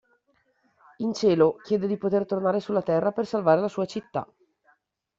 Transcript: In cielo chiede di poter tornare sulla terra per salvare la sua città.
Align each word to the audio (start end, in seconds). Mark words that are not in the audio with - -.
In 0.97 1.13
cielo 1.13 1.57
chiede 1.57 1.85
di 1.85 1.95
poter 1.95 2.25
tornare 2.25 2.59
sulla 2.59 2.81
terra 2.81 3.11
per 3.11 3.27
salvare 3.27 3.61
la 3.61 3.67
sua 3.67 3.85
città. 3.85 4.27